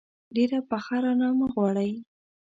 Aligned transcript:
ډېره 0.35 0.59
پخه 0.69 0.97
رانه 1.03 1.27
مه 1.37 1.47
غواړئ. 1.53 1.91